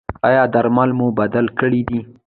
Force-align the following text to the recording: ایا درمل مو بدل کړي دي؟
ایا 0.27 0.43
درمل 0.53 0.89
مو 0.97 1.07
بدل 1.19 1.45
کړي 1.59 1.81
دي؟ 1.87 1.99